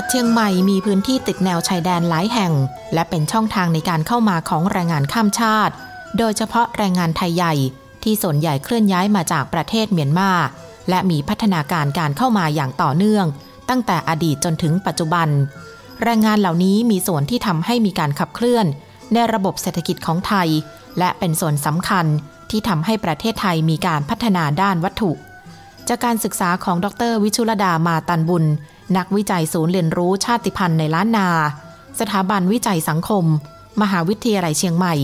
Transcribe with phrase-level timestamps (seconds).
[0.00, 2.52] วัดเชียงใหม่มีพื้นที่ติดแนวชายแดนหลายแห่ง
[2.94, 5.74] และเป็นช่องทางในการเข้ามาของแรงงานข้ามชาติ
[6.18, 7.54] โดยเฉพาะแรงงานไทยใหญ่
[8.02, 10.30] ที่ส่วนใหญ่เคลื่อนย้ายมาจากประเทศเมียนมา
[10.88, 13.26] และมีพัฒนาการการเข้ามาอย่างต่อเนื่อง
[13.68, 15.28] ตั้งแต่อดีตจนถึงปัจจุบัน
[16.02, 18.66] แรงงานเหล่านี้มีส่วนที่ทำให้มีการขับเคลื่อน
[19.12, 20.48] ในระบบเศรษฐกิจของไทย
[20.98, 22.06] และเป็นส่วนสำคัญ
[22.50, 25.10] ที่ทำให้ประเทศไทยมีการพัฒนาด้านวัตถุ
[25.88, 28.46] จากการศึกษาของดร วิชุลดามาตันบุญ
[28.96, 31.28] นักวิจัยศูนย์เรียนรู้ชาติพันธุ์ในล้านนา
[32.00, 33.24] สถาบันวิจัยสังคม
[33.82, 34.94] มหาวิทยาลัยเชียงใหม่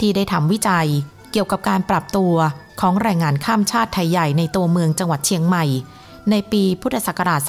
[0.00, 0.88] ที่ได้ทำวิจัย
[1.32, 2.34] เกี่ยวกับการปรับตัว
[2.80, 5.64] ของแรงงานข้ามชาติไทยใหญ่ในตัวเมืองจังหวัดเชียงใหม่
[6.30, 7.40] ในปีพุทธศักราช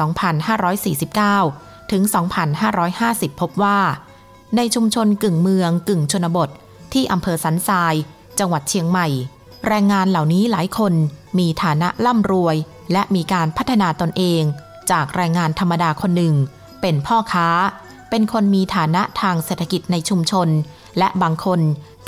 [1.31, 2.01] 2549 ถึง
[2.71, 3.79] 2550 พบว่า
[4.55, 6.49] ในชุมชนกึ่งเมืองกึ่งชนบท
[6.93, 7.93] ที่อำเภอสันทราย
[8.39, 9.07] จังหวัดเชียงใหม่
[9.67, 10.93] แรงงานเหล่านี้หลายคน
[11.39, 12.55] มีฐานะร่ำรวย
[12.91, 14.43] และมีการพัฒนาตนเอง
[14.91, 16.35] จากแรงงานธรรมดาคนหนึ่ง
[16.81, 17.47] เป็นพ่อค้า
[18.09, 20.47] เป็นคนมีฐานะทางเศรษฐกิจในชุมชน
[20.97, 21.59] และบางคน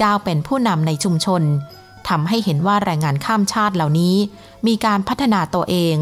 [0.01, 1.43] ก้าวเป็นผู้นำในชุมชน
[2.09, 4.15] ทำให้เห็นว่าแรงงานข้ามชาติเหล่านี้
[4.67, 5.95] มีการพัฒนาตัวเอง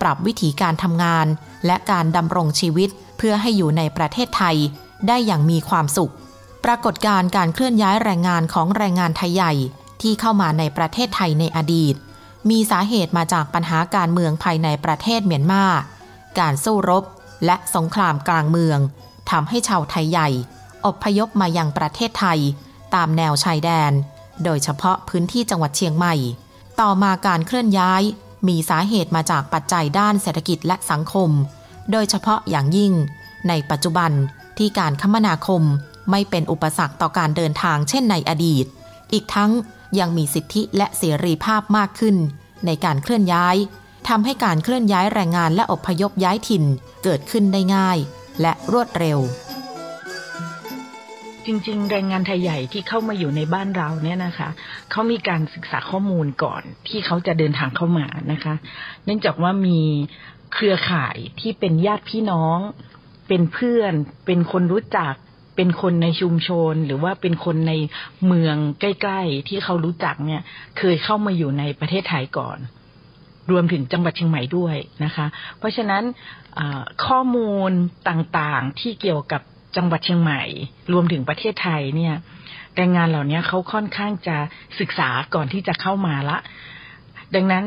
[0.00, 1.26] ปรับวิธีการทำงาน
[1.66, 4.56] และการดำรงชีวิตเพื่อให้อยู่ในประเทศไทย
[5.08, 6.12] ได้อย่างมีความสุข
[6.64, 9.52] ปรากฏการณ์การเคลื่อนย้ายแรงงานของแรงงานไทยใหญ่
[10.02, 11.94] ที่เข้ามาในประเทศไทยในอดีต
[12.50, 15.64] มีสาเหตุมาจากปัญหาการเมืองภายในประเทศเมียนมา
[16.40, 17.04] การสู้รบ
[17.46, 18.78] และสงครามกลางเมือง
[19.30, 20.28] ทำให้ชาวไทยใหญ่
[20.86, 22.40] อพยพมายังประเทศไทย
[22.94, 23.92] ตามแนวชายแดน
[24.44, 26.14] โดยเฉพาะพื้นที่จังหวัดเชียงใหม่
[26.80, 28.02] ต่อมาการเคลื่อนย้าย
[28.48, 31.30] มีสาเหตุมาจากปัจจัยด้านเศรษฐกิจและสังคม
[31.92, 32.92] โดยเฉพาะอย่างยิ่ง
[33.48, 34.10] ในปัจจุบัน
[34.58, 35.62] ที่การคมนาคม
[36.10, 38.64] ไม่เป็นอุปสรรคต่อการเดินทางเช่นในอดีต
[39.12, 39.50] อีกทั้ง
[39.98, 42.16] ยังมีสิทธิและเสรีภาพมากขึ้น
[42.66, 43.56] ในการเคลื่อนย้าย
[44.08, 46.64] ทำให้การเคลื่อนย้ายแรงงานและอพยพย้ายถิ่น
[47.04, 47.98] เกิดขึ้นได้ง่าย
[48.40, 49.18] และรวดเร็ว
[51.46, 54.48] จริง ๆ แรงงานไทยใหญ่ที่เข้ามาอยู่ในบ้านเราเนี่ยนะคะ
[54.90, 58.54] เขามีการศึกษาข้อมูลก่อนที่เขาจะเดินทางเข้ามานะคะ
[59.04, 59.80] เนื่องจากว่ามี
[60.52, 62.58] เครือข่ายที่เป็นญาติพี่น้อง
[63.28, 63.92] เป็นเพื่อน
[64.26, 65.14] เป็นคนรู้จัก
[65.56, 67.72] เป็นคนในชุมชนหรือว่าเป็นคนใน
[68.26, 70.42] เมืองใกล้ ๆ ที่เขารู้จักเนี่ย
[70.78, 72.58] เคยเข้ามาอยู่ในประเทศไทยก่อน
[73.50, 75.26] รวมถึงจังหวัดเชียงใหม่ด้วยนะคะ
[75.58, 76.02] เพราะฉะนั้น
[77.06, 77.70] ข้อมูล
[78.08, 79.42] ต่างๆที่เกี่ยวกับ
[79.76, 80.42] จังหวัดเชียงใหม่
[80.92, 82.14] รวมถึงประเทศไทยเนี่ย
[82.76, 84.36] แรงงานเหล่านี้เขาค่อนข้างจะ
[84.80, 86.38] ศึกษาก่อนที่จะเข้ามาละ
[87.34, 87.64] ดังนั้น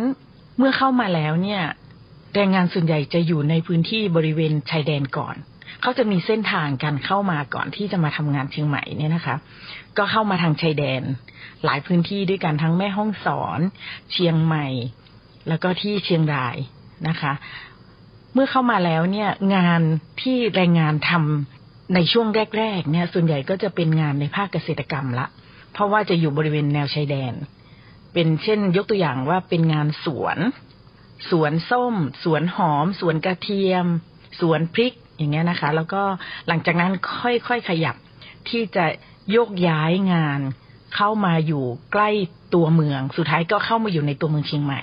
[0.57, 1.63] เมื่อเข้ามาแล้วเนี่ย
[2.35, 5.35] แรงงานส่วนใหญ่จะอยู่ในพื้นที่บริเวณชายแดนก่อน
[5.81, 9.35] เขาจะมีเส้นทางการเข้ามาก่อนที่จะมาทำงานเชียงใหม่เนี่ยนะคะ
[9.97, 11.03] ก็เข้ามาทางชายแดน
[11.65, 13.59] หลายพื้นที่ด้วยกันทั้งแม่ห้องสอน
[14.11, 14.67] เชียงใหม่
[15.47, 16.57] แล้วก็ที่เชียงราย
[17.07, 17.33] นะคะ
[18.33, 19.81] เมื่อเข้ามาแล้วเนี่ยงาน
[20.21, 25.25] ที่แรงงานทำในช่วงแรก ๆ เนี่ย ส่วนใหญ่ก็จะเป็นงานในภาคเกษตรกรรมละ
[25.73, 27.33] เพราะว่าจะอยู่บริเวณแนวชายแดน
[28.13, 30.37] เป็นเช่น ยกตัวอย่างว่าเป็นงานสวน
[31.29, 33.85] สวนส้ม สวนหอม สวนกระเทียม
[34.39, 36.01] สวนพริกอย่างเงี้ยนะคะ แล้วก็
[36.47, 36.91] หลังจากนั้น
[37.21, 37.95] ค่อยๆขยับ
[38.49, 38.85] ที่จะ
[39.31, 40.39] โยกย้ายงาน
[40.95, 41.63] เข้ามาอยู่
[41.93, 42.09] ใกล้
[42.53, 44.81] ตัวเมือง สุดท้ายก็เข้ามาอยู่ในตัวเมืองเชียงใหม่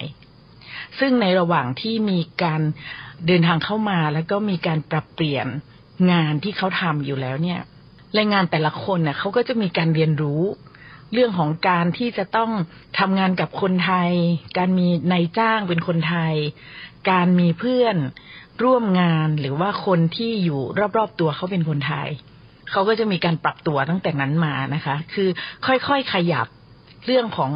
[0.98, 2.60] ซึ่งในระหว่างที่มีการ
[3.26, 5.46] เดินทางเข้ามาแล้วก็มีการปรับเปลี่ยน
[6.12, 7.60] งานที่เขาทำอยู่แล้วเนี่ย
[8.14, 10.42] แรงงานแต่ละคนเนี่ยเขาก็จะมีการเรียนรู้
[11.12, 12.50] เรื่องของการที่จะต้อง
[12.98, 14.10] ทำงานกับคนไทย
[14.58, 16.34] การมีนายจ้างเป็นคนไทย
[17.10, 17.96] การมีเพื่อน
[18.62, 20.60] ร่วมงานหรือว่าคนที่อยู่
[20.96, 22.08] รอบๆตัวเขาเป็นคนไทย
[22.70, 25.28] เขาก็จะมีการปรับตัวตั้งแต่นั้นมานะคะ คือ
[25.66, 26.48] ค่อยๆขยับ
[27.08, 27.52] เรื่องของ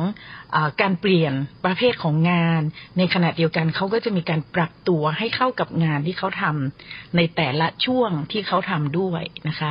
[0.55, 1.35] อการเปลี่ยน
[1.65, 2.63] ประเภทของงาน
[2.99, 9.71] ในขณะเดียวกันเขาก็จะมีการปรับตัวให้เข้ากับงานที่เขาทำในแต่ละช่วงที่เขาทำด้วยนะคะ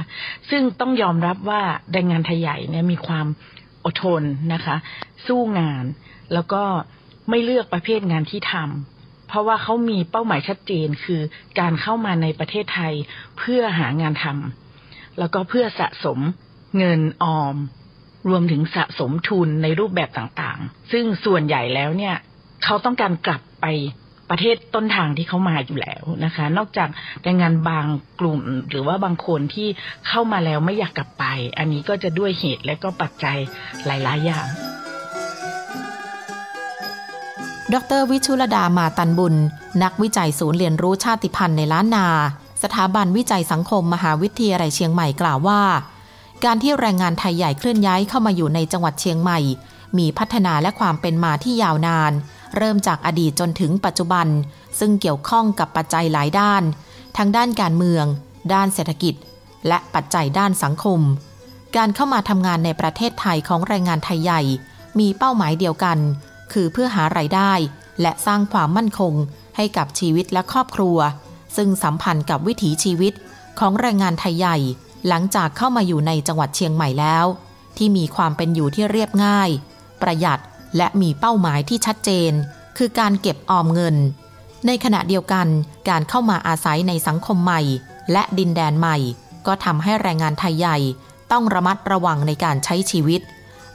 [0.49, 1.61] ซึ่งต้องยอมรับว่า
[1.93, 3.27] แรงงานไทยใหญ่เนี่ยมีความ
[3.85, 4.23] อดทน
[4.53, 4.75] นะคะ
[5.27, 5.83] สู้งาน
[6.33, 6.63] แล้วก็
[7.29, 11.21] ไม่เลือกประเภทงานที่ทำเพราะว่าเขามีเป้าหมายชัดเจนคือ
[11.59, 12.93] การเข้ามาในประเทศไทย
[13.37, 16.19] เพื่อหางานทำแล้วก็เพื่อสะสม
[16.77, 17.55] เงินออม
[18.29, 22.15] รวมถึงสะสมทุนในรูปแบบต่างๆ ซึ่งส่วนใหญ่แล้วเนี่ย
[22.63, 23.65] เขาต้องการกลับไป
[24.29, 26.89] ประเทศต้นทางที่เขามาอยู่แล้วนะคะ นอกจาก
[27.23, 27.85] แรงงานบาง
[28.19, 28.39] กลุ่ม
[28.69, 29.67] หรือว่าบางคนที่
[30.07, 31.25] เข้ามาแล้วไม่อยากกลับไป
[31.57, 33.37] อันนี้ก็จะด้วยเหตุและก็ปัจจัย
[33.85, 34.47] หลาย ๆ อย่าง
[37.73, 39.35] ดรวิชุลดามาตันบุญ
[39.83, 42.07] นักวิจัยศูนย์เรียนรู้ชาติพันธุ์ในล้านนา
[42.63, 45.61] สถาบันวิจัยสังคมมหาวิทยาลัยเชียงใหม่กล่าวว่า
[46.45, 49.39] การที่แรงงานไทยใหญ่เคลื่อนย้ายเข้ามาอยู่ในจังหวัดเชียงใหม่
[49.97, 52.11] มีพัฒนาและความเป็นมาที่ยาวนาน
[52.57, 54.27] เริ่มจากอดีตจนถึงปัจจุบัน
[54.79, 56.63] ซึ่งเกี่ยวข้องกับปัจจัยหลายด้าน
[57.17, 58.05] ทั้งด้านการเมือง
[58.53, 59.15] ด้านเศรษฐกิจ
[59.67, 60.99] และปัจจัยด้านสังคม
[61.77, 64.41] การเข้ามาทำงานในประเทศไทยของแรงงานไทยใหญ่
[64.99, 65.97] มีเป้าหมายเดียวกัน
[66.53, 67.51] คือเพื่อหารายได้
[68.01, 69.13] และสร้างความมั่นคง
[69.55, 70.97] ให้กับชีวิตและครอบครัว
[71.55, 73.13] ซึ่งสัมพันธ์กับวิถีชีวิต
[73.59, 74.57] ของแรงงานไทยใหญ่
[75.07, 77.25] หลังจากเข้ามาอยู่ในจังหวัดเชียงใหม่แล้ว
[77.77, 79.49] ที่มีความเป็นอยู่ที่เรียบง่าย
[80.01, 80.39] ประหยัด
[80.77, 82.31] และมีเป้าหมายที่ชัดเจน
[82.77, 83.95] คือการเก็บออมเงิน
[84.67, 85.47] ในขณะเดียวกัน
[85.89, 87.61] การเข้ามาอาศัยในสังคมใหม่
[88.11, 88.97] และดินแดนใหม่
[89.47, 90.77] ก็ทำให้แรงงานไทยใหญ่
[91.31, 93.21] ต้องระมัดระวังในการใช้ชีวิต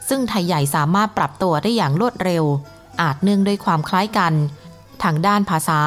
[0.09, 2.43] ซึ่งไทยใหญ่สามารถปรับตัวได้อย่างรวดเร็ว
[3.01, 4.33] อาจเนื่องด้วยความคล้ายกัน
[5.03, 5.81] ทางด้านภาษา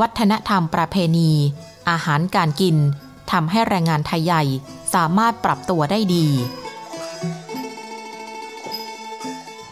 [0.00, 1.30] วัฒนธรรมประเพณี
[1.90, 2.76] อาหารการกิน
[3.32, 4.42] ทำให้แรงงานไทยใหญ่
[4.94, 6.26] สามารถปรับตัวได้ดี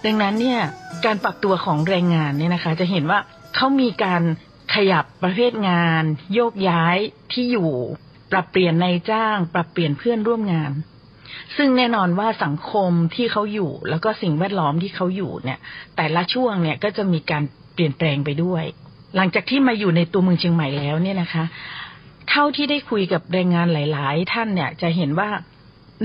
[0.04, 0.60] ดังนั้นเนี่ย
[1.04, 3.18] การปรับตัวของแรงงานเนี่ยนะคะ จะเห็นว่า
[3.56, 4.22] เขามีการ
[4.74, 6.02] ขยับประเภทงาน
[6.34, 6.96] โยกย้าย
[7.32, 7.70] ที่อยู่
[8.32, 10.72] ปรับเปลี่ยนในจ้าง ปรับเปลี่ยนเพื่อนร่วมงาน
[11.56, 15.58] ซึ่งแน่นอนว่าสังคมที่เขาอยู่ แล้วก็สิ่งแวดล้อมที่เขาอยู่เนี่ย
[15.96, 17.42] แต่ละช่วงเนี่ยก็จะมีการ
[17.74, 18.64] เปลี่ยนแปลงไปด้วย
[19.16, 21.44] หลังจากที่มาอยู่ในตัวเมืองเชียงใหม่แล้วเนี่ยนะคะ
[22.30, 25.30] เท่าที่ได้คุยกับแรงงานหลาย ๆ ท่านเนี่ยจะเห็นว่า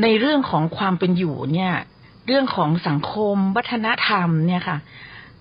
[0.01, 1.73] ในเรื่องของความเป็นอยู่เนี่ย
[2.27, 4.77] เรื่องของสังคม วัฒนธรรมเนี่ยค่ะ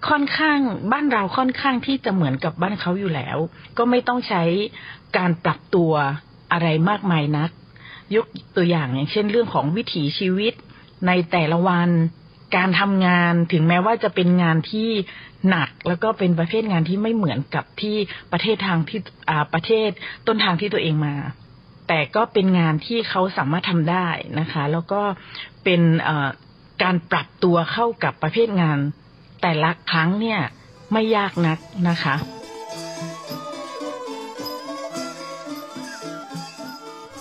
[0.09, 0.59] ค่อนข้าง
[0.93, 3.39] บ้านเราค่อนข้างที่จะเหมือนกับบ้านเขาอยู่แล้ว
[3.79, 4.43] ก็ไม่ต้องใช้
[5.17, 5.93] การปรับตัว
[6.53, 7.51] อะไรมากมายนัก
[8.17, 8.27] ยก
[8.57, 10.55] ตัวอย่างอย่างเช่น เรื่องของวิถีชีวิต
[11.07, 11.91] ในแต่ละวัน
[12.57, 14.91] การทำงานถึงแม้ว่าจะเป็นงานที่
[15.49, 17.97] หนักแล้วก็เป็นประเภทงานที่ไม่เหมือนกับที่
[18.33, 19.89] ประเทศทางที่อ่าประเทศ
[20.27, 21.15] ต้นทางที่ตัวเองมา
[21.89, 24.09] แต่ก็เป็นงานที่เขาสามารถทำได้
[24.41, 25.03] นะคะ แล้วก็
[25.65, 25.81] เป็น
[26.83, 28.79] การปรับตัวเข้ากับประเภทงาน
[29.43, 30.41] แต่ละครั้งเนี่ย
[30.93, 31.59] ไม่ยากนัก
[31.89, 32.15] นะคะ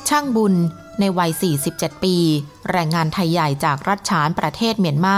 [0.09, 0.55] ช่างบุญ
[0.99, 1.31] ในวัย
[1.67, 2.17] 47 ปี
[2.71, 5.17] แรงงานไทยใหญ่จากรัฐฉานประเทศเมียนมา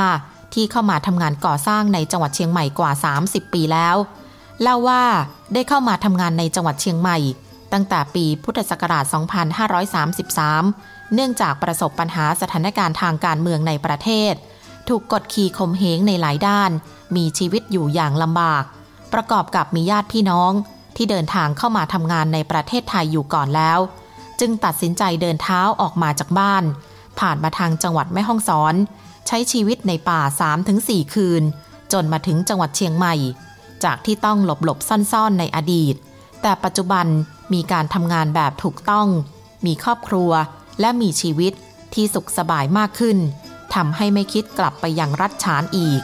[0.53, 2.91] ที่เข้ามาทำงานก่อสร้างในจังหวัดเชียงใหม่กว่า
[3.23, 3.95] 30 ปีแล้ว
[4.61, 5.03] เล่าว่า
[5.53, 7.17] ได้เข้ามาทำงานในจังหวัดเชียงใหม่
[7.73, 9.05] ตั้งแต่ปีพุทธศักราช
[10.29, 14.33] 2533 เนื่องจากประสบปัญหาสถานการณ์ทางการเมืองในประเทศ
[14.87, 16.71] ถูกกดขี่ข่มเหงในหลายด้าน
[17.15, 18.63] มีชีวิตอยู่อย่างลำบาก
[19.13, 20.51] ประกอบกับมีญาติพี่น้อง
[20.95, 23.79] ที่เดินทางเข้ามาทำงานในประเทศไทยอยู่ก่อนแล้ว
[24.39, 26.63] จึงตัดสินใจเดินเท้าออกมาจากบ้าน
[27.19, 28.75] ผ่านมาทางจังหวัดแม่ฮ่องสอน
[29.27, 30.21] ใช้ชีวิตในป่า
[30.67, 31.43] 3-4 คืน
[31.93, 33.15] จนมาถึงจังหวัดเชียงใหม่
[33.83, 34.79] จากที่ต้องหลบหลบ
[35.11, 35.95] ซ่อนๆในอดีต
[36.41, 37.05] แต่ปัจจุบัน
[37.53, 39.07] มีการทำงานแบบถูกต้อง
[39.65, 40.31] มีครอบครัว
[40.79, 41.53] และมีชีวิต
[41.93, 43.17] ที่สุขสบายมากขึ้น
[43.75, 46.01] ทำให้ไม่คิดกลับไปยังรัฐฉานอีก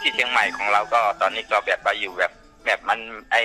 [0.00, 2.32] ที่เชียงใหม่ของเราก็ตอนนี้ก็แบบว่าอยู่แบบ
[2.64, 3.36] แบบมันไอ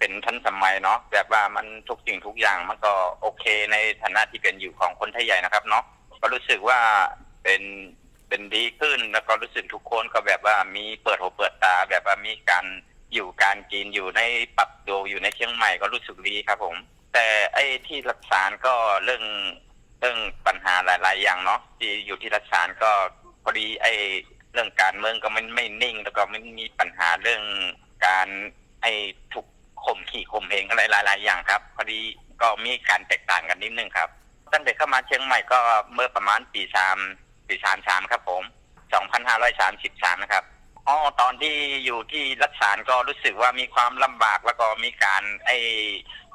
[0.00, 5.84] เป็นทันสมัยเนาะแบบว่ามันทุกสิ่งทุกอย่างมันก็โอเคในฐานะที่เป็นอยู่ของคนไทยใหญ่นะครับเนาะ
[6.20, 6.80] ก็รู้สึกว่า
[7.42, 7.62] เป็น
[8.28, 12.64] เป็นดีขึ้นแล้วก็รู้สึกทุกคนก็แบบว่ามีเปิดหูเปิดตา แบบว่ามีการ
[13.12, 14.22] อยู่การกินอยู่ใน
[14.56, 16.76] ปรับตัวอยู่ในเชียงใหม่ก็รู้สึกดีครับผม
[17.14, 19.24] แต่ไอ้ที่รักษาก็เรื่อง
[20.00, 22.90] เรื่องปัญหาหลาย ๆ อย่างเนาะที่อยู่ที่รักษาก็
[23.42, 23.92] พอดีไอ้
[24.52, 27.42] เรื่องการเมืองก็มันไม่นิ่ง แล้วก็ไม่มีปัญหาเรื่อง
[28.06, 28.28] การ
[28.82, 28.92] ไอ้
[29.32, 29.46] ถูก
[29.84, 32.00] ข่มขี่ข่มเหงอะไรหลาย ๆ อย่างครับ พอดี
[32.40, 34.08] ก็มีการแตกต่างกันนิดนึงครับ
[34.52, 35.58] ตั้งแต่เข้ามาเชียงใหม่ก็
[35.94, 36.96] เมื่อประมาณปีสาม
[37.48, 38.42] ปีสามสามครับผม
[38.92, 40.44] สองพันห้าร้อยสามสิบสามนะครับ
[40.86, 45.56] อ๋อตอนที่อยู่ที่รัฐสารก็รู้สึกว่ามีความลำบากแล้วก็มีการไอ้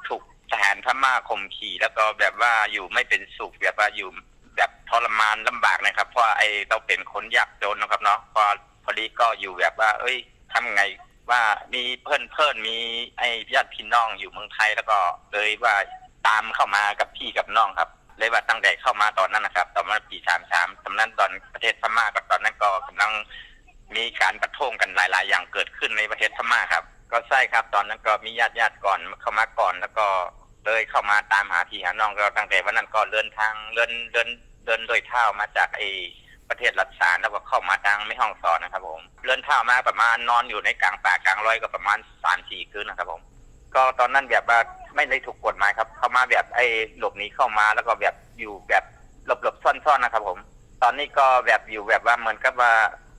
[0.08, 4.08] ถูกทหารพม่าข่มขี่ แล้วก็แบบว่าอยู่ไม่เป็นสุขแบบว่าอยู่
[4.56, 8.42] แบบทรมานลำบากนะครับ เพราะไอ้เราเป็นคนยากจนนะครับเนาะพอ
[8.84, 10.16] พอดีก็อยู่แบบว่า เอ้ย
[10.52, 10.82] ทำไง
[11.30, 11.42] ว่า
[11.74, 12.76] มีเพื่อนเพื่อนมี
[13.18, 14.98] ไอ้ญาติพี่น้องอยู่เมืองไทยแล้วก็
[15.32, 15.74] เลยว่า
[16.28, 23.12] ตามเข้ามากับพี่กับน้องครับ เลยว่าตั้งแต่เข้ามาตอนนั้นนะครับตอนนั้นปีสามสามตอนนั้นตอนประเทศพม่ากับตอนนั้นก็กำลัง
[23.96, 30.06] มีการประท้วงกันหลาย ๆ อย่างเกิดขึ้นในประเทศพม่าครับ ก็ใช่ครับ ตอนนั้นก็มีญาติญาติก่อนเข้ามาก่อน แล้วก็
[30.64, 34.28] เลยเข้ามาตามหาพี่หาน้องก็ตั้งแต่วันนั้นก็เดินทางเดินเดิน
[34.66, 35.82] เดินโดยเท้ามาจากไอ
[36.50, 43.20] ประเทศรัสเซียแล้วก็เข้ามาทางไม่ห้องสอนนะครับ ผมเลื่อนเท้ามาประมาณนอนอยู่ในกลางป่ากลางร้อยก็ประมาณสามสี่คืนนะครับ ผม
[43.74, 44.58] ก็ตอนนั้นแบบว่า
[44.94, 46.66] ไม่ได้ถูกกฎหมายครับ เข้ามาแบบไอ้
[46.98, 48.84] หลบหนีเข้ามาแล้วก็แบบอยู่แบบ
[49.26, 50.38] หลบๆซ่อนๆนะครับ ผม
[50.82, 52.72] ตอนนี้ก็แบบอยู่แบบว่าเหมือนกับว่า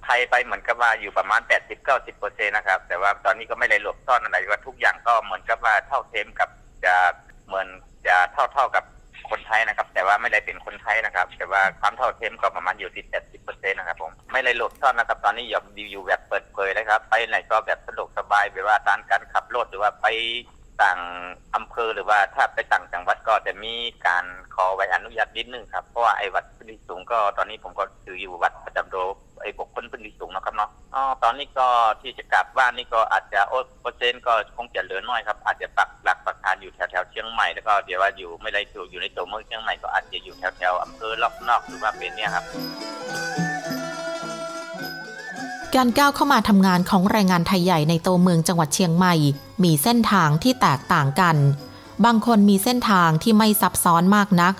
[0.03, 6.49] ไทยไปเหมือนกับว่าอยู่ประมาณแปดสิบเก้าสิบเปอร์เซ็นต์นะครับ แต่ว่าตอนนี้ก็ไม่ได้หลบซ่อนอะไรว่าทุกอย่างก็เหมือนกับว่าเท่าเทียมกับ
[6.85, 6.95] จะ
[7.47, 7.67] เหมือน
[8.07, 8.83] จะเท่าเท่ากับ
[9.29, 20.07] คนไทยนะครับ แต่ว่าไม่ได้เป็นคนไทยนะครับ แต่ว่าความเท่าเทียมก็ประมาณอยู่ที่แปดสิบเปอร์เซ็นต์นะครับผมไม่ได้หลบซ่อนนะครับ ตอนนี้อยู่อยู่แบบเปิดเผยเลยครับ ไปไหนก็แบบสะดวกสบายแบบว่าตามการขับรถหรือว่าไป
[20.81, 20.99] ต่าง
[21.55, 23.73] อำเภอหรือว่าถ้าไปต่างจังหวัดก็จะมี
[24.07, 28.95] การขอใบอนุญาตนิดนึงครับเพราะว่าไอ้วัดพื้นที่สูงก็ตอนนี้ผมก็ถืออยู่วัดประจำโด
[29.41, 31.67] ไอ้บุคคลพื้นที่สูงนะครับเนาะอ๋อตอนนี้ก็
[32.01, 42.45] ที่จะกลับบ้านนี่ก็อาจจะโอ้เปอร์เซ็นต์ก็คงจะเหลือน้อยครับอาจจะปักหลักปักฐานอยู่แถวแถวเชียงใหม่แล้วก็เดี๋ยวว่าอยู่ไม่ได้อยู่อยู่ในตัวเมืองเชียงใหม่ก็อาจจะอยู่แถวแถวอำเภอรอบนอกหรือว่าเป็นเนี่ยครับ
[45.77, 49.15] การก้าวเข้ามาทำงานของแรงงานไทยใหญ่ในตัวเมืองจังหวัดเชียงใหม่
[49.63, 51.37] มีเส้นทางที่แตกต่างกัน
[52.05, 54.53] บางคนมีเส้นทางที่ไม่ซับซ้อนมากนัก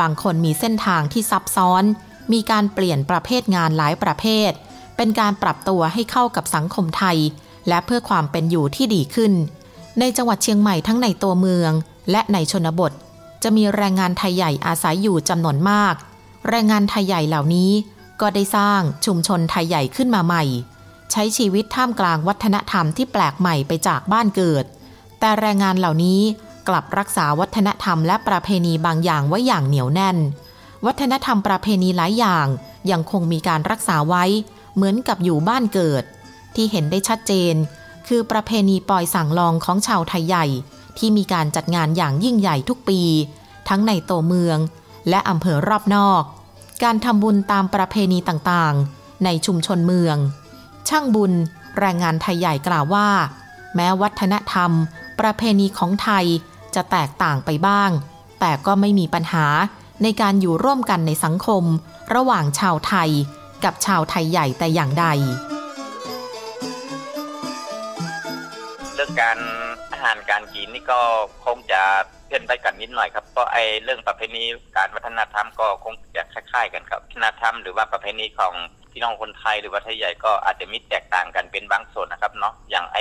[0.00, 1.84] บางคนมีเส้นทางที่ซับซ้อน
[2.32, 4.50] มีการเปลี่ยนประเภทงานหลายประเภท
[4.96, 7.18] เป็นการปรับตัวให้เข้ากับสังคมไทย
[7.68, 9.32] และเพื่อความเป็นอยู่ที่ดีขึ้น
[10.00, 11.72] ในจังหวัดเชียงใหม่ทั้งในตัวเมือง
[12.10, 12.92] และในชนบท
[13.42, 15.94] จะมีแรงงานไทยใหญ่อาศัยอยู่จำนวนมาก
[16.48, 17.70] แรงงานไทยใหญ่เหล่านี้
[18.20, 20.44] ก็ได้สร้างชุมชนไทยใหญ่ขึ้นมาใหม่
[21.12, 24.64] ใช้ชีวิตท่ามกลางวัฒนธรรมที่แปลกใหม่ไปจากบ้านเกิด
[25.20, 26.20] แต่แรงงานเหล่านี้
[26.68, 30.16] กลับรักษาวัฒนธรรมและประเพณีบางอย่างไว้อย่างเหนียวแน่น
[30.86, 32.46] วัฒนธรรมประเพณีหลายอย่าง
[32.90, 34.24] ยังคงมีการรักษาไว้
[34.74, 36.04] เหมือนกับอยู่บ้านเกิด
[36.54, 37.54] ที่เห็นได้ชัดเจน
[38.08, 40.46] คือประเพณีปล่อยสั่งลองของชาวไทยใหญ่
[40.98, 43.00] ที่มีการจัดงานอย่างยิ่งใหญ่ทุกปี
[43.68, 44.58] ทั้งในตัวเมือง
[45.08, 46.22] และอำเภอรอบนอก
[46.84, 50.16] การทำบุญตามประเพณีต่างๆ ในชุมชนเมือง
[50.88, 51.32] ช่างบุญ
[51.78, 53.08] แรงงานไทยใหญ่กล่าวว่า
[53.74, 54.70] แม้วัฒนธรรม
[55.20, 56.24] ประเพณีของไทย
[56.74, 57.90] จะแตกต่างไปบ้าง
[58.40, 59.46] แต่ก็ไม่มีปัญหา
[60.02, 61.64] ในการอยู่ร่วมกันในสังคม
[62.14, 63.10] ระหว่างชาวไทย
[63.64, 65.06] กับชาวไทยใหญ่แต่อย่างใด
[68.94, 69.38] เรื่องการ
[69.92, 71.00] อาหารการกินนี่ก็
[71.44, 71.82] คงจะ
[72.28, 74.44] เพื่อนไปกันนิดหน่อยครับก็ไอเรื่องประเพณี
[74.76, 78.54] การวัฒนธรรมก็คงจะคล้ายๆกันครับวัฒนธรรมหรือว่าประเพณีของ
[78.92, 82.98] พี่น้องคนไทยหรือว่าไทยใหญ่ก็อาจจะมีแตกต่างกันเป็นบางส่วนนะครับเนาะอย่างไอ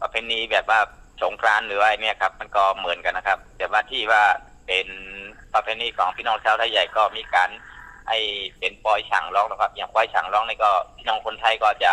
[0.00, 0.80] ประเพณีแบบว่า
[1.22, 4.22] สงกรานต์หรือว่าไอเนี่ยครับมันก็เหมือนกันนะครับ แต่ว่าที่ว่า
[4.66, 4.86] เป็น
[5.54, 7.50] ประเพณีของพี่น้องชาวไทยใหญ่ก็มีการ
[8.08, 8.12] ไอ
[8.58, 11.92] เป็นปอยฉางร้องนะครับ อย่างปอยฉางร้องนี่ก็พี่น้องคนไทยก็จะ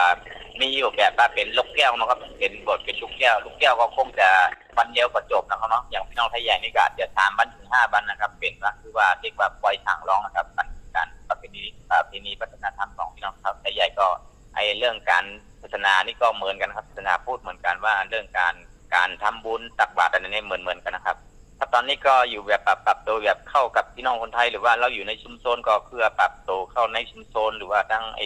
[0.60, 4.30] มีอยู่แบบว่าเป็นลูกแก้วนะครับ เป็นบทเป็นลูกแก้ว ลูกแก้วก็คงจะ
[4.78, 14.08] วันเดียวก็จบนะครับเนาะอย่างพี่น้องไทยใหญ่นี่ก็จะสามวันถึงห้าวันนะครับ เป็นว่าคือว่าเรียกว่าปอยฉางร้องนะครับการการประเพณีประเพณีวัฒนธรรมของพี่น้องไทยใหญ่ก็
[14.56, 15.26] ไอเรื่องการ
[15.62, 18.56] พัฒนานี่ก็เหมือนกันครับพัฒนาพูดเหมือนกันว่าเรื่องการ
[18.96, 21.18] การทำบุญตักบาตรอะไรนี่เหมือนเหมือนกันนะครับ
[21.58, 28.22] ถ้าตอนนี้ก็อยู่แบบปรับปรับตัวแบบเข้ากับพี่น้องคนไทย หรือว่าเราอยู่ในชุมชนก็เพื่อปรับตัวเข้าในชุมชนหรือว่าทั้งไอ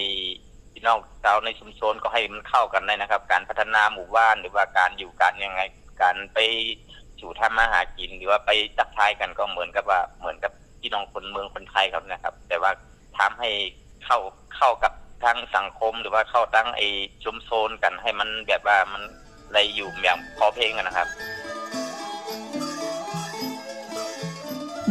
[0.74, 5.62] พี่น้องชาวในชุมชนก็ให้มันเข้ากันได้นะครับ การพัฒนาหมู่บ้านหรือว่าการอยู่กันยังไง
[6.02, 6.40] การไป
[7.20, 12.72] สู่ทำมาหากินหรือว่าไปทักทายกันก็เหมือนกับว่าเหมือนกับพี่น้องคนเมืองคนไทยครับนะครับ แต่ว่า
[13.20, 13.50] ทำให้
[14.06, 14.18] เข้า
[14.56, 14.94] เข้ากับ
[15.24, 16.82] ทั้งสังคมหรือว่าเข้าตั้งไอ
[17.26, 19.04] ชุมชนกันให้มันแบบว่ามัน
[19.46, 21.08] อะไรอยู่อย่างพอเพลงกันนะครับ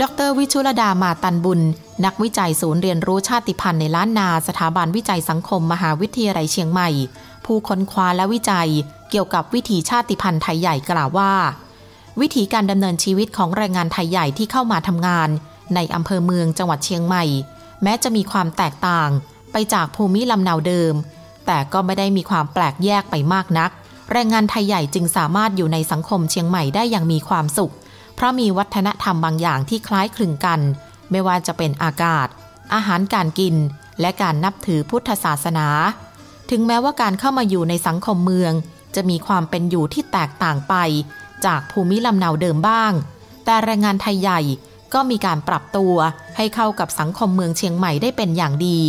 [0.02, 1.60] ดรวิชุลดามาตันบุญ
[2.04, 6.88] นักวิจัยศูนย์เรียนรู้ชาติพันธุ์ในล้านนาสถาบันวิจัยสังคมมหาวิทยาลัยเชียงใหม่
[7.44, 8.68] ผู้ค้นคว้าและวิจัย
[9.10, 11.32] เกี่ยวกับวิถีชาติพันธุ์ไทยใหญ่กล่าวว่า
[12.20, 15.28] วิถีการดำเนินชีวิตของแรงงานไทยใหญ่ที่เข้ามาทำงาน
[15.74, 17.24] ในอำเภอเมืองจังหวัดเชียงใหม่
[17.82, 19.10] แม้จะมีความแตกต่าง
[19.52, 20.94] ไปจากภูมิลำเนาเดิม
[21.46, 23.70] แต่ก็ไม่ได้มีความแปลกแยกไปมากนัก
[24.12, 27.72] แรงงานไทยใหญ่จึงสามารถอยู่ในสังคมเชียงใหม่ได้อย่างมีความสุข
[28.16, 30.60] เพราะมีวัฒนธรรมบางอย่างที่คล้ายคลึงกัน
[31.10, 32.28] ไม่ว่าจะเป็นอากาศ
[32.74, 33.54] อาหารการกิน
[34.00, 35.68] และการนับถือพุทธศาสนา
[36.50, 38.52] ถึงแม้ว่าการเข้ามาอยู่ในสังคมเมือง
[38.94, 40.74] จะมีความเป็นอยู่ที่แตกต่างไป
[41.46, 42.92] จากภูมิลำเนาเดิมบ้าง
[43.44, 44.40] แต่แรงงานไทยใหญ่
[44.94, 45.94] ก็มีการปรับตัว
[46.36, 48.80] ให้เข้ากับสังคมเมืองเชียงใหม่ได้เป็นอย่างดี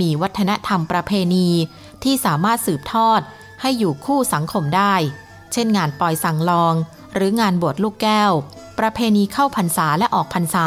[0.00, 1.48] มีวัฒนธรรมประเพณี
[2.02, 3.20] ที่สามารถสืบทอด
[3.60, 4.94] ให้อยู่คู่สังคมได้
[5.52, 6.74] เช่นงานปล่อยสังลอง
[7.14, 8.32] หรืองานบวชลูกแก้ว
[8.78, 10.66] ประเพณีเข้าพรรษาและออกพรรษา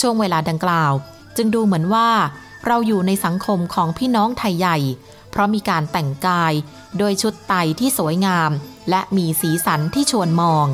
[0.00, 0.92] ช่วงเวลาดังกล่าว
[1.36, 2.08] จึงดูเหมือนว่า
[2.66, 4.78] เราอยู่ในสังคมของพี่น้องไทยใหญ่
[5.30, 6.52] เพราะมีการแต่งกาย
[6.98, 8.50] โดยชุดไตที่สวยงาม
[8.90, 10.66] และมีสีสันที่ชวนมอง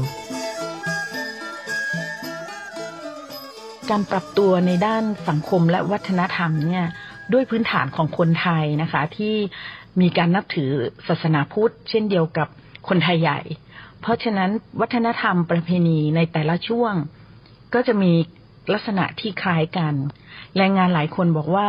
[3.91, 6.85] การปรับตัวในด้านสังคมและวัฒนธรรมเนี่ย
[7.33, 9.35] ด้วยพื้นฐานของคนไทยนะคะที่
[10.01, 10.71] มีการนับถือ
[11.09, 12.49] ศาสนาพุทธ เช่นเดียวกับ
[12.89, 13.41] คนไทยใหญ่
[14.07, 16.95] เพราะฉะนั้นวัฒนธรรมประเพณีในแต่ละช่วง
[17.75, 18.13] ก็จะมี
[18.73, 19.95] ลักษณะที่คล้ายกัน
[20.57, 21.69] แรงงานหลายคนบอกว่า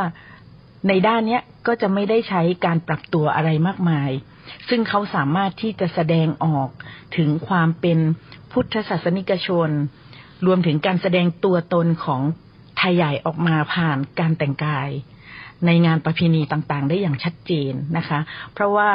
[0.87, 4.09] ในด้านนี้ก็จะไม่ได้ใช้การปรับตัวอะไรมากมาย
[4.69, 6.69] ซึ่งเขาสามารถที่จะแสดงออก
[7.17, 7.99] ถึงความเป็น
[8.51, 9.69] พุทธศาสนิกชน
[10.45, 12.21] รวมถึงการแสดงตัวตนของ
[12.77, 14.89] ไทยใหญ่ออกมาผ่านการแต่งกาย
[15.65, 18.19] ในงานประเพณีต่างๆ ได้อย่างชัดเจนนะคะ
[18.53, 18.89] เพราะว่า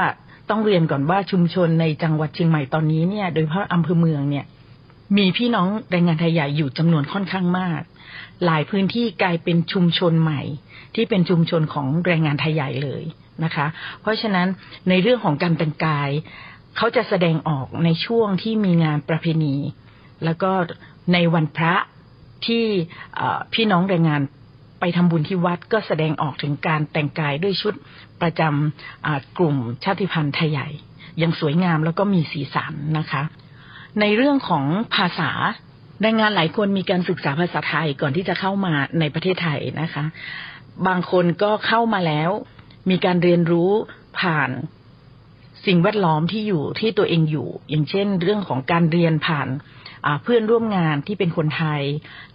[0.51, 4.47] ต้องเรียนก่อนว่าชุมชนในจังหวัดเชียงใหม่ตอนนี้เนี่ย โดยเฉพาะอำเภอเมืองเนี่ย
[5.17, 7.81] มีพี่น้องแรงงานไทยใหญ่อยู่จำนวนค่อนข้างมาก
[8.45, 10.43] หลายพื้นที่กลายเป็นชุมชนใหม่
[10.95, 13.03] ที่เป็นชุมชนของแรงงานไทยใหญ่เลย
[13.45, 13.67] นะคะ
[14.01, 14.49] เพราะฉะนั้น
[14.89, 16.11] ในเรื่องของการแต่งกาย
[16.77, 19.55] เขาจะแสดงออกในช่วงที่มีงานประเพณี
[20.25, 20.51] แล้วก็
[21.13, 21.75] ในวันพระ
[22.47, 22.65] ที่
[23.55, 24.21] พี่น้องแรงงาน
[24.81, 27.75] ไปทำบุญที่วัดก็แสดงออกถึงการแต่งกายด้วยชุด
[28.23, 30.69] ประจำกลุ่มชาติพันธุ์ไทยใหญ่
[31.19, 33.23] อย่างสวยงามแล้วก็มีสีสันนะคะ
[34.01, 34.65] ในเรื่องของ
[34.97, 35.31] ภาษา
[36.03, 40.05] แรงงานหลายคนมีการศึกษาภาษาไทยก่อนที่จะเข้ามาในประเทศไทยนะคะ
[40.87, 42.31] บางคนก็เข้ามาแล้ว
[42.91, 43.71] มีการเรียนรู้
[44.21, 44.51] ผ่าน
[45.67, 49.49] สิ่งแวดล้อมที่อยู่ที่ตัวเองอยู่ อย่างเช่น เรื่องของการเรียนผ่าน
[50.23, 51.83] เพื่อนร่วมงานที่เป็นคนไทย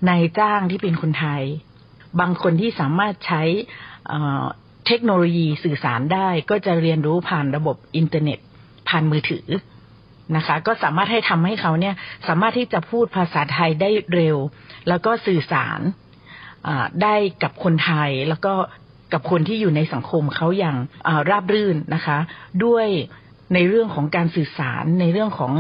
[0.10, 1.44] นายจ้างที่เป็นคนไทย
[2.20, 3.44] บางคนที่สามารถใช้
[4.88, 8.39] เทคโนโลยีสื่อสารได้ก็จะเรียนรู้ผ่านระบบอินเทอร์เน็ต
[8.89, 9.48] ผ่านมือถือ
[10.36, 11.96] นะคะ ก็สามารถให้ทำให้เขาเนี่ย
[12.27, 14.38] สามารถที่จะพูดภาษาไทยได้เร็ว
[14.88, 15.79] แล้วก็สื่อสาร
[17.03, 18.53] ได้กับคนไทยแล้วก็
[19.13, 20.77] กับคนที่อยู่ในสังคมเขาอย่าง
[21.29, 22.17] ราบรื่นนะคะ
[22.65, 22.88] ด้วย
[23.53, 25.53] ในเรื่องของการสื่อสารในเรื่องของ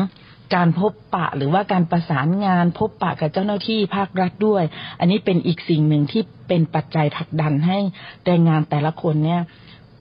[0.55, 4.63] การพบปะหรือว่าการประสานงานพบปะกับเจ้าหน้าที่ภาครัฐด้วย
[4.99, 7.79] อันนี้เป็นอีกสิ่งหนึ่งที่เป็นปัจจัยผลักดันให้
[8.25, 9.41] แรงงานแต่ละคนเนี่ย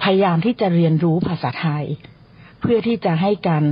[0.03, 1.85] พยายามที่จะเรียนรู้ภาษาไทย
[2.61, 3.65] เพื่อที่จะให้การ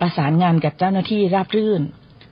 [0.00, 1.82] ประสานงานกับเจ้าหน้าที่ราบรื่น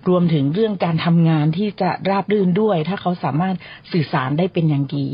[0.08, 3.56] รวมถึงเรื่องการทำงานที่จะราบรื่นด้วย ถ้าเขาสามารถ
[3.92, 5.08] สื่อสารได้เป็นอย่างดี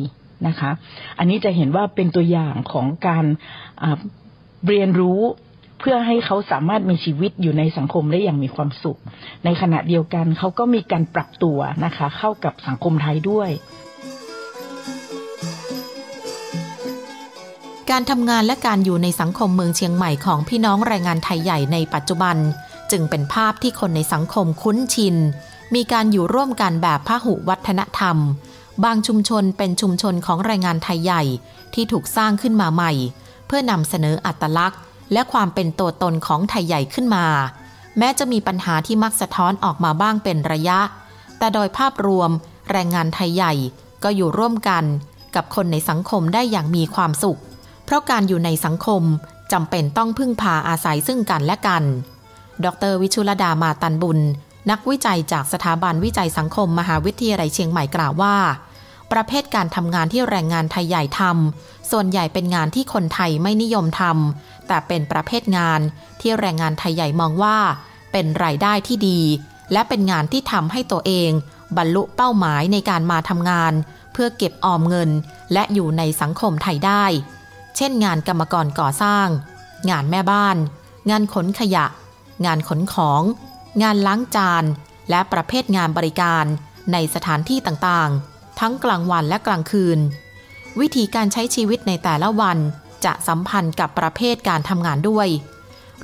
[0.47, 0.71] นะคะ
[1.19, 3.25] อันนี้จะเห็นว่าเป็นตัวอย่างของการ
[4.69, 5.21] เรียนรู้
[5.79, 8.99] เพื่อให้เขาสามารถมีชีวิตอยู่ในสังคมได้อย่างมีความสุข
[9.45, 13.51] ในขณะเดียวกันเขาก็มีการปรับตัวนะคะ เข้ากับสังคมไทยด้วย
[17.91, 22.37] การทำงานและการอยู่ในสังคมเมืองเชียงใหม่ของพี่น้องแรงงานไทยใหญ่ในปัจจุบัน
[22.91, 25.17] จึงเป็นภาพที่คนในสังคมคุ้นชิน
[25.75, 28.17] มีการอยู่ร่วมกันแบบพหุวัฒนธรรม
[28.85, 31.23] บางชุมชนเป็นชุมชนของแรงงานไทยใหญ่
[31.75, 32.93] ที่ถูกสร้างขึ้นมาใหม่
[33.47, 34.81] เพื่อนำเสนออัตลักษณ์
[35.13, 37.27] และความเป็นตัวตนของไทยใหญ่ขึ้นมา
[37.99, 40.81] แม้จะมีปัญหาที่มักสะท้อนออกมาบ้างเป็นระยะ
[41.39, 42.31] แต่โดยภาพรวม
[42.71, 43.53] แรงงานไทยใหญ่
[44.05, 44.85] ก็อยู่ร่วมกัน
[45.35, 47.41] กับคนในสังคมได้อย่างมีความสุข
[47.85, 49.03] เพราะการอยู่ในสังคม
[49.53, 51.83] จำเป็นต้องพึ่งพาอาศัยซึ่งกันและกัน
[52.65, 54.19] ดรวิชุลดามาตันบุญ
[54.71, 58.37] นักวิจัยจากสถาบันวิจัยสังคมมหาวิทยาลัยเชียงใหม่กล่าวว่า
[59.13, 65.81] ประเภทการทำงานที่แรงงานไทยใหญ่ทำส่วนใหญ่เป็นงานที่คนไทยไม่นิยมทำแต่เป็นประเภทงาน
[66.21, 67.59] ที่แรงงานไทยใหญ่มองว่า
[68.13, 69.21] เป็นรายได้ที่ดี
[69.73, 71.31] และเป็นงานที่ทำให้ตัวเอง
[71.77, 73.73] บรรลุเป้าหมายในการมาทำงาน
[74.13, 75.11] เพื่อเก็บออมเงิน
[75.53, 77.05] และอยู่ในสังคมไทยได้
[77.77, 79.27] เช่น งานกรรมกรก่อสร้าง
[79.91, 80.57] งานแม่บ้าน
[81.11, 81.87] งานขนขยะ
[82.47, 83.23] งานขนของ
[83.83, 84.65] งานล้างจาน
[85.11, 86.45] และประเภทงานบริการ
[86.93, 88.28] ในสถานที่ต่างๆ
[88.61, 89.99] ทั้งกลางวันและกลางคืน
[90.81, 92.59] วิธีการใช้ชีวิตในแต่ละวัน
[93.05, 95.29] จะสัมพันธ์กับประเภทการทำงานด้วย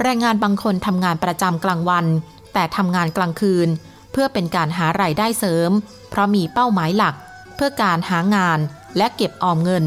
[0.00, 2.06] แรงงานบางคนทำงานประจำกลางวัน
[2.54, 3.68] แต่ทำงานกลางคืน
[4.12, 5.70] เพื่อเป็นการหารายได้เสริม
[6.10, 7.14] เพราะมีเป้าหมายหลัก
[7.56, 8.58] เพื่อการหางาน
[8.96, 9.84] และเก็บออมเงิน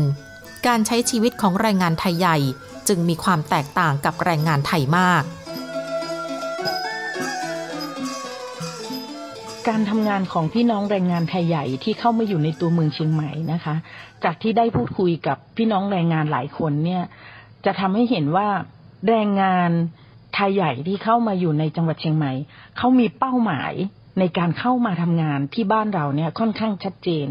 [0.67, 2.37] การใช้ชีวิตของแรงงานไทยใหญ่
[2.87, 5.23] จึงมีความแตกต่างกับแรงงานไทยมาก
[9.69, 13.75] การทำงานของพี่น้องแรงงานไทยใหญ่ที่เข้ามาอยู่ในตัวเมืองเชียงใหม่นะคะ
[14.23, 17.03] จากที่ได้พูดคุยกับพี่น้องแรงงานหลายคนเนี่ย
[17.65, 18.47] จะทำให้เห็นว่า
[19.07, 19.69] แรงงาน
[20.33, 22.31] ไทยใหญ่ที่เข้ามาอยู่ในจังหวัดเชียงใหม่
[22.77, 23.73] เขามีเป้าหมาย
[24.19, 27.27] ในการเข้ามาทำงานที่บ้านเราเนี่ยค่อนข้างชัดเจน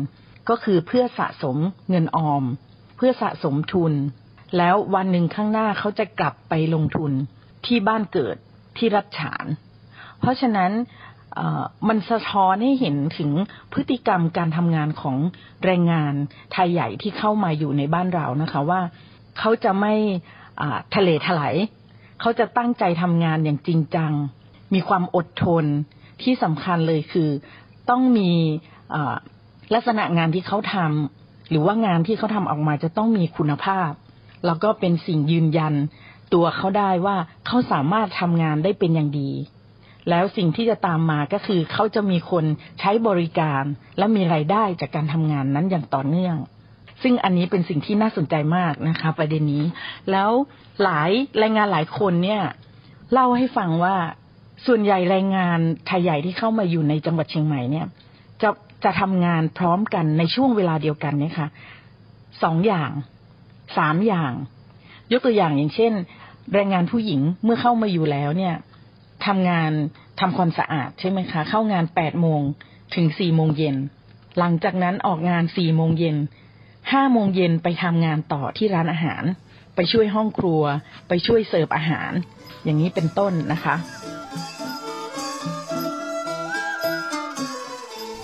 [0.49, 1.57] ก็คือเพื่อสะสม
[1.91, 2.45] เงินออม
[2.97, 3.93] เพื่อสะสมทุน
[4.57, 7.13] แล้ววันหนึ่งข้างหน้าเขาจะกลับไปลงทุน
[7.67, 8.37] ที่บ้านเกิด
[8.77, 9.47] ที่รัฐฉาน
[10.21, 10.73] เพราะฉะนั้น
[11.89, 13.31] มันสะท้อนให้เห็นถึง
[13.73, 15.17] พฤติกรรมการทำงานของ
[15.65, 16.13] แรงงาน
[16.53, 18.81] ไทยใหญ่ที่เข้ามาอยู่ในบ้านเรานะคะว่า
[19.39, 19.95] เขาจะไม่
[20.95, 21.55] ทะเลถลาย
[22.21, 24.13] เขาจะตั้งใจทำงานอย่างจริงจัง
[24.75, 25.65] มีความอดทน
[26.23, 27.29] ที่สำคัญเลยคือ
[27.91, 28.31] ต้องมี
[29.75, 33.91] ลักษณะงานที่เขาทำหรือว่างานที่เขาทำออกมาจะต้องมีคุณภาพ
[34.47, 35.75] แล้วก็เป็นสิ่งยืนยัน
[36.35, 39.31] ตัวเขาได้ว่าเขาสามารถทำงานได้เป็นอย่างดี
[40.11, 42.45] แล้วสิ่งที่จะตามมาก็คือเขาจะมีคน
[42.81, 43.63] ใช้บริการ
[43.99, 46.37] และมีไรายได้จากการทำงานนั้นอย่างต่อเนื่อง
[47.03, 49.65] ซึ่งอันนี้เป็นสิ่งที่น่าสนใจมากนะคะ ประเด็นนี้
[50.11, 50.31] แล้ว
[50.83, 52.43] หลายแรงงานหลายคนเนี่ย
[53.13, 53.97] เล่าให้ฟังว่า
[54.67, 57.87] ส่วนใหญ่แรงงานไทยใหญ่ที่เข้ามาอยู่ในจังหวัดเชียงใหม่เนี่ย
[58.43, 58.51] จะ
[58.85, 61.49] จะทำงานพร้อมกันในช่วงเวลาเดียวกันเนี่ยค่ะ
[62.43, 62.91] สองอย่าง
[63.79, 64.33] สามอย่าง
[65.13, 65.93] ยกตัวอย่างอย่างเช่น
[66.55, 68.55] แรงงานผู้หญิงเมื่อเข้ามาอยู่แล้วเนี่ย
[69.27, 69.73] ทำงาน
[70.21, 72.41] ทำความสะอาดใช่ไหมคะ เข้างานแปดโมง
[72.95, 73.77] ถึงสี่โมงเย็น
[74.39, 76.17] หลังจากนั้นออกงานสี่โมงเย็น
[76.93, 79.23] ห้าโมงเย็นไปทำงานต่อที่ร้านอาหาร
[79.75, 80.63] ไปช่วยห้องครัว
[81.09, 82.11] ไปช่วยเสิร์ฟอาหาร
[82.65, 83.77] อย่างนี้เป็นต้นนะคะ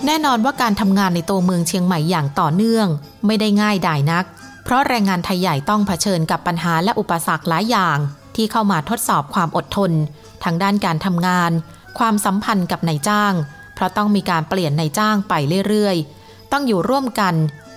[0.05, 2.87] แน่นอนว่าการทำงานในตัวเมืองเชียงใหม่อย่างต่อเนื่อง
[3.25, 4.25] ไม่ได้ง่ายดายนัก
[4.63, 7.97] เพราะแรงงานไทยใหญ่ต้องเผชิญกับปัญหาและอุปสรรคหลายอย่าง
[8.35, 9.91] ที่เข้ามาทดสอบความอดทน
[10.43, 11.51] ทางด้านการทำงาน
[11.99, 13.33] ความสัมพันธ์กับนายจ้าง
[13.73, 15.33] เพราะต้องมีการเปลี่ยนนายจ้างไป
[15.67, 17.35] เรื่อยๆ ต้องอยู่ร่วมกัน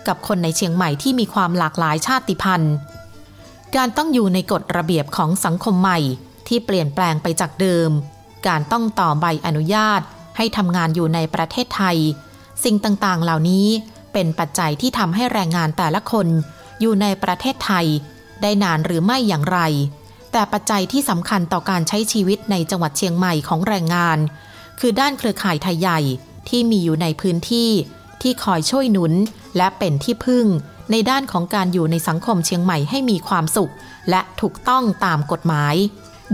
[0.09, 2.75] กับคนในเชียงใหม่ที่มีความหลากหลายชาติพันธุ์
[3.77, 5.99] การต้องอยู่ในกฎระเบียบของสังคมใหม่
[6.49, 7.91] ที่เปลี่ยนแปลงไปจากเดิม
[8.49, 10.01] การต้องต่อใบอนุญาต
[10.37, 11.99] ให้ทำงานอยู่ในประเทศไทย
[12.65, 13.67] สิ่งต่างๆ เหล่านี้
[14.13, 16.27] เป็นปัจจัยที่ทำให้แรงงานแต่ละคน
[16.81, 17.87] อยู่ในประเทศไทย
[18.43, 19.59] ได้นานหรือไม่อย่างไร
[20.33, 24.19] แต่ปัจจัยที่สำคัญต่อการใช้ชีวิตในจังหวัดเชียงใหม่ของแรงงาน
[24.81, 26.01] คือด้านเครือข่ายไทยใหญ่
[26.49, 27.71] ที่มีอยู่ในพื้นที่
[28.23, 29.13] ที่คอยช่วยหนุน
[29.57, 30.47] และเป็นที่พึ่ง
[30.91, 33.73] ในด้านของการอยู่ในสังคมเชียงใหม่ให้มีความสุข
[34.11, 35.75] และถูกต้องตามกฎหมาย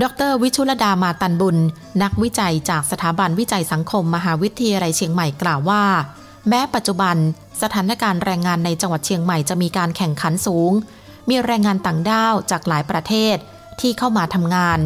[0.02, 1.56] ดร วิชุลดามาตันบุญ
[2.02, 5.84] นักวิจัยจากสถาบันวิจัยสังคมมหาวิทยาลัยเชียงใหม่กล่าวว่า
[6.48, 7.16] แม้ปัจจุบัน
[7.62, 10.72] สถานการณ์แรงงานในจังหวัดเชียงใหม่จะมีการแข่งขันสูง
[11.28, 13.36] มีแรงงานต่างด้าวจากหลายประเทศ
[13.80, 14.78] ที่เข้ามาทำงาน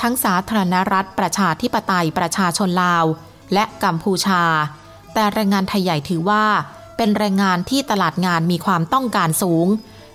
[0.00, 3.04] ทั้งสาธารณรัฐประชาธิปไตยประชาชนลาว
[3.54, 4.42] และกัมพูชา
[5.14, 6.44] แต่แรงงานไทยใหญ่ถือว่า
[6.96, 9.66] เป็นแรงงานที่ตลาดงานมีความต้องการสูง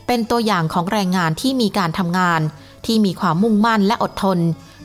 [0.08, 2.42] เป็นตัวอย่างของแรงงานที่มีการทำงาน
[2.86, 4.40] ที่มีความมุ่งมั่นและอดทน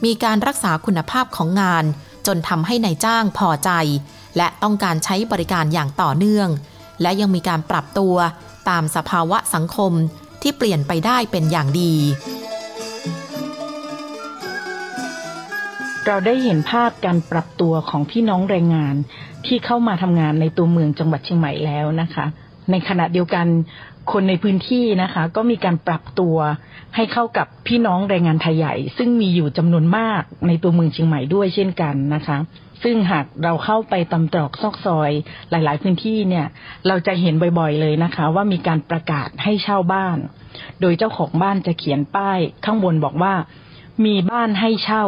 [0.04, 1.84] มีการรักษาคุณภาพของงาน
[2.26, 3.70] จนทำให้ในายจ้างพอใจ
[4.36, 6.48] และต้องการใช้บริการอย่างต่อเนื่อง
[7.02, 8.16] และยังมีการปรับตัว
[8.68, 9.92] ตามสภาวะสังคม
[10.42, 11.94] ที่เปลี่ยนไปได้เป็นอย่างดี
[16.06, 18.94] เราได้เห็นภาพการปรับตัวของพี่น้องแรงงาน
[19.46, 22.26] ที่เข้ามาทำงานในตัวเมืองจังหวัดเชียงใหม่แล้วนะคะ
[22.70, 23.46] ในขณะเดียวกัน
[24.12, 26.36] คนในพื้นที่นะคะ ก็มีการปรับตัว
[26.96, 32.38] ให้เข้ากับพี่น้องแรงงานไทยใหญ่ ซึ่งมีอยู่จำนวนมากในตัวเมืองเชียงใหม่ด้วยเช่นกันนะคะ
[32.82, 35.10] ซึ่งหากเราเข้าไปตำตรอกซอกซอย
[35.50, 36.46] หลาย ๆ พื้นที่เนี่ย
[36.86, 40.18] เราจะเห็นบ่อยๆเลยนะคะ ว่ามีการประกาศให้เช่าบ้าน
[40.80, 43.34] โดยเจ้าของบ้านจะเขียนป้ายข้างบนบอกว่า
[44.04, 45.04] มีบ้านให้เช่า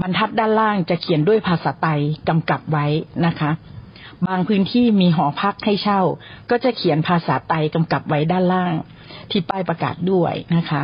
[0.00, 2.86] บรรทัดด้านล่างจะเขียนด้วยภาษาไทยกำกับไว้
[3.26, 3.50] นะคะ
[4.26, 6.00] บางพื้นที่มีหอพักให้เช่า
[6.50, 8.74] ก็จะเขียนภาษาไทยกำกับไว้ด้านล่าง
[9.30, 10.82] ที่ป้ายประกาศด้วยนะคะ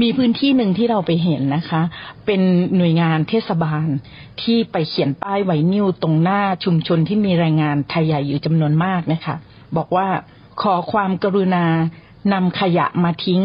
[0.00, 1.82] มีพื้นที่หนึ่งที่เราไปเห็นนะคะ
[2.26, 2.40] เป็น
[2.76, 3.86] หน่วยงานเทศบาล
[4.42, 9.36] ที่ไปเขียนป้ายไวนิวตรงหน้าชุมชนที่มีแรงงานไทยใหญ่อยู่จำนวนมากนะคะ
[9.76, 10.08] บอกว่า
[10.62, 11.66] ขอความกรุณา
[12.32, 13.42] นำขยะมาทิ้ง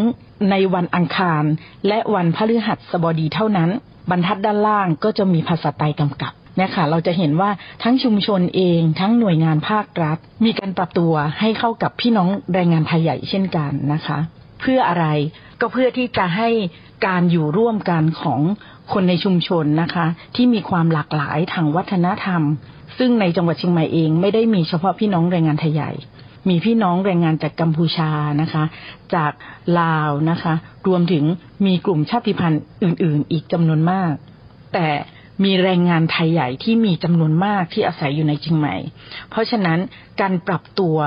[0.50, 1.44] ในวันอังคาร
[1.88, 3.70] และวันพฤหัสบดีเท่านั้น
[4.10, 7.50] บรรทัดด้านล่างก็จะมีภาษาไทยกำกับนะคะเราจะเห็นว่า
[7.84, 14.18] ทั้งชุมชนเอง ทั้งหน่วยงานภาครัฐ มีการปรับตัวให้เข้ากับพี่น้องแรงงานไทยใหญ่เช่นกันนะคะ
[14.62, 15.06] เพื่ออะไร
[15.60, 16.50] ก็เพื่อที่จะให้
[17.08, 18.40] การอยู่ร่วมกันของ
[18.94, 22.42] คนในชุมชนนะคะ ที่มีความหลากหลายทางวัฒนธรรม
[22.98, 25.92] ซึ่งในจังหวัดเชียงใหม่เองไม่ได้มีเฉพาะพี่น้องแรงงานไทยใหญ่
[26.50, 28.10] มีพี่น้องแรงงานจากกัมพูชา
[28.42, 28.64] นะคะ
[29.16, 29.32] จาก
[29.80, 30.54] ลาวนะคะ
[30.88, 31.24] รวมถึง
[31.66, 34.14] มีกลุ่มชาติพันธุ์อื่น ๆ อีกจำนวนมาก
[34.74, 34.88] แต่
[35.44, 38.76] มีแรงงานไทยใหญ่ที่มีจำนวนมากที่อาศัยอยู่ในเชียงใหม่
[39.30, 39.80] เพราะฉะนั้น
[40.22, 40.98] การปรับตัว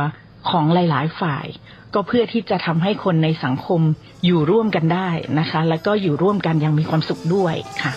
[0.51, 1.47] ของหลาย ๆ ฝ่าย
[1.95, 3.81] ก็เพื่อที่จะทำให้คนในสังคม
[4.25, 7.93] อยู่ร่วมกันได้นะคะ แล้วก็อยู่ร่วมกันอย่างมีความสุขด้วยค่ะ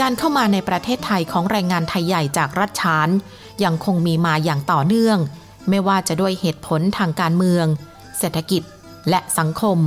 [0.00, 3.08] การเข้ามาในประเทศไทยของแรงงานไทยใหญ่จากรัฐฉาน
[3.64, 5.18] ยังคงมีมาอย่างต่อเนื่อง
[5.68, 7.66] ไม่ว่าจะด้วยเหตุผลทางการเมือง
[8.18, 8.62] เศรษฐกิจ
[9.10, 9.78] และสังคม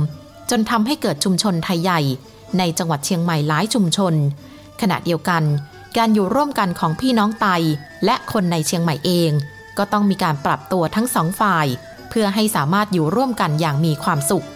[0.50, 2.00] จนทำให้เกิดชุมชนไทยใหญ่
[2.58, 4.14] ในจังหวัดเชียงใหม่หลายชุมชน
[4.80, 5.42] ขณะเดียวกัน
[5.96, 7.46] การอยู่ร่วมกันของพี่น้องไต
[8.04, 9.30] และคนในเชียงใหม่เอง
[9.78, 11.66] ก็ต้องมีการปรับตัวทั้งสองฝ่าย
[12.10, 14.46] เพื่อให้สามารถอยู่ร่วมกันอย่างมีความสุข